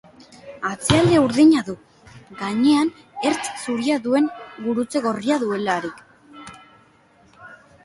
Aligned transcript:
Atzealde 0.69 1.19
urdina 1.23 1.61
du, 1.67 1.75
gainean 2.39 2.89
ertz 3.33 3.45
zuria 3.67 3.99
duen 4.07 4.31
gurutze 4.65 5.05
gorria 5.07 5.41
duelarik. 5.47 6.03